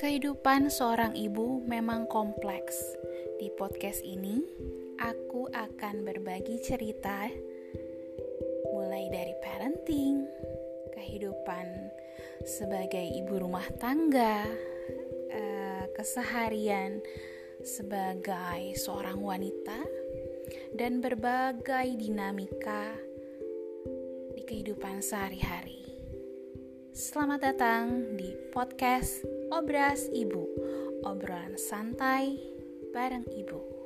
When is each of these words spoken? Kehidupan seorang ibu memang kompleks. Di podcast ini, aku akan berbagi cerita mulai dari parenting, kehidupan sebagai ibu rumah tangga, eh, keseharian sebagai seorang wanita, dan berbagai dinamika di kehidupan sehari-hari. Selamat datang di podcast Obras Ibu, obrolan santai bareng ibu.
Kehidupan 0.00 0.72
seorang 0.72 1.12
ibu 1.12 1.60
memang 1.68 2.08
kompleks. 2.08 2.72
Di 3.36 3.52
podcast 3.52 4.00
ini, 4.00 4.40
aku 4.96 5.44
akan 5.52 6.08
berbagi 6.08 6.56
cerita 6.64 7.28
mulai 8.72 9.12
dari 9.12 9.36
parenting, 9.44 10.24
kehidupan 10.96 11.92
sebagai 12.48 13.04
ibu 13.12 13.44
rumah 13.44 13.68
tangga, 13.76 14.48
eh, 15.36 15.84
keseharian 15.92 17.04
sebagai 17.60 18.80
seorang 18.80 19.20
wanita, 19.20 19.84
dan 20.80 21.04
berbagai 21.04 21.92
dinamika 22.00 22.88
di 24.32 24.48
kehidupan 24.48 25.04
sehari-hari. 25.04 25.89
Selamat 27.00 27.40
datang 27.40 28.12
di 28.20 28.28
podcast 28.52 29.24
Obras 29.48 30.04
Ibu, 30.12 30.44
obrolan 31.08 31.56
santai 31.56 32.36
bareng 32.92 33.24
ibu. 33.40 33.79